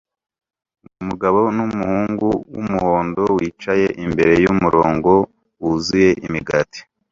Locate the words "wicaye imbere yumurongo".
3.37-5.13